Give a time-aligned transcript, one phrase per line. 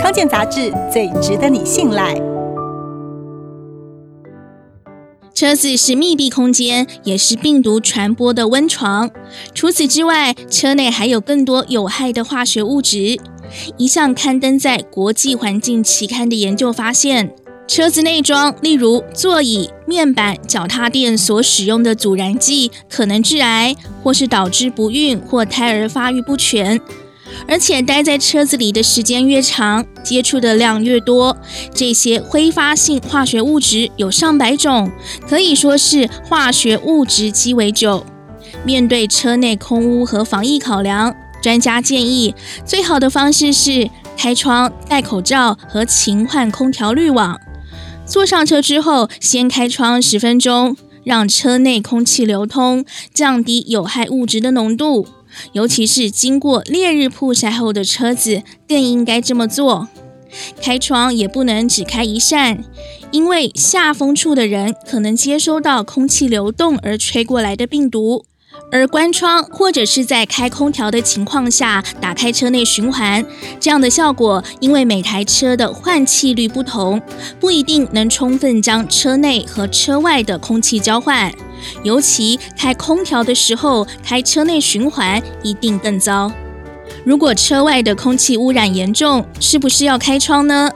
[0.00, 2.14] 康健杂志最值得你信赖。
[5.34, 9.10] 车子是密闭空间，也是病毒传播的温床。
[9.54, 13.20] 除此之外，车内还有更多有害的化学物质。
[13.76, 17.34] 一项刊登在国际环境期刊的研究发现，
[17.66, 26.80] 车子内装，例如座椅、面板、脚踏垫所使用的阻燃剂，可能致癌，或是导致不孕或胎儿发育不全。
[27.48, 31.36] 而且待在车子里的时间越长，接触的量越多，
[31.74, 34.90] 这些挥发性化学物质有上百种，
[35.28, 38.04] 可以说是化学物质鸡尾酒。
[38.64, 47.38] 面对车内空污和防疫考量，专家建议最好的方式是开窗、戴口罩和勤换空调滤网。
[48.04, 55.06] 坐上车之后，先开窗十分钟，让车内空气流通，降低有害物质的浓度。
[55.52, 59.88] 尤其是经过烈日曝晒后的车子，更应该这么做。
[60.60, 62.64] 开窗也不能只开一扇，
[63.10, 68.24] 因为下风处的人可能接收到空气流动而吹过来的病毒。
[68.72, 73.24] 而关窗或者是在开空调的情况下打开车内循环，
[73.58, 77.00] 这样的效果，因为每台车的换气率不同，
[77.40, 81.32] 不一定能充分将车内和车外的空气交换。
[81.82, 86.30] 尤其开空调的时候，开车内循环一定更糟。
[87.04, 90.70] 如果车外的空气污染严重，是不是要开窗呢？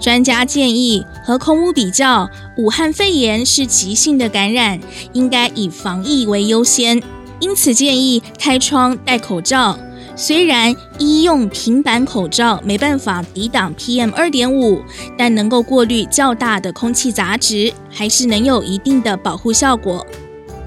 [0.00, 4.80] 专家建议，和空污比较，武汉肺炎是急性的感染，
[5.12, 7.02] 应该以防疫为优先。
[7.40, 9.78] 因此建议开窗、戴口罩。
[10.16, 14.80] 虽然医用平板口罩没办法抵挡 PM 二点五，
[15.18, 20.06] 但能够过滤较大的空气杂质，还是能有一定的保护效果。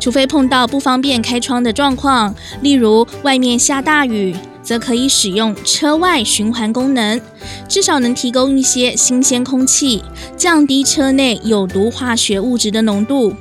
[0.01, 4.35] 除非碰到不方便开窗的状况，例如外面下大雨，
[4.67, 7.21] 则可以使用车外循环功能，
[7.69, 10.03] 至少能提供一些新鲜空气，
[10.35, 13.33] 降低车内有毒化学物质的浓度。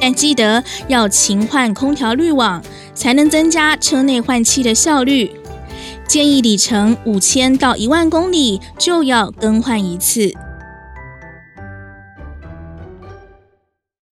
[0.00, 2.62] 但记得要勤换空调滤网，
[2.94, 5.30] 才能增加车内换气的效率。
[6.08, 10.32] 建议里程五千到一万公里就要更换一次。